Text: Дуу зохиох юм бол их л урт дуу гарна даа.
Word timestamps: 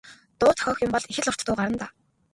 Дуу 0.39 0.49
зохиох 0.53 0.79
юм 0.85 0.91
бол 0.95 1.03
их 1.11 1.19
л 1.23 1.29
урт 1.31 1.41
дуу 1.45 1.55
гарна 1.59 1.77
даа. 1.81 1.89